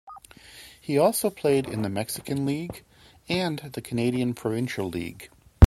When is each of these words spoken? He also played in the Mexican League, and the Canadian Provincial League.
He 0.81 0.97
also 0.97 1.29
played 1.29 1.67
in 1.69 1.83
the 1.83 1.87
Mexican 1.89 2.43
League, 2.43 2.83
and 3.29 3.59
the 3.59 3.83
Canadian 3.83 4.33
Provincial 4.33 4.89
League. 4.89 5.29